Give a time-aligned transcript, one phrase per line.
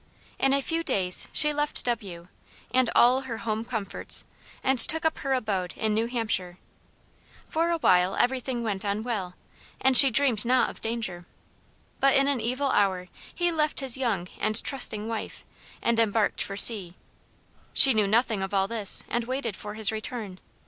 [0.39, 2.27] In a few days she left W,
[2.73, 4.25] and ALL her home comforts,
[4.63, 6.57] and took up her abode in New Hampshire.
[7.47, 9.35] For a while everything went on well,
[9.79, 11.27] and she dreamed not of danger;
[11.99, 15.45] but in an evil hour he left his young and trusting wife,
[15.83, 16.95] and embarked for sea.
[17.71, 20.39] She knew nothing of all this, and waited for his return.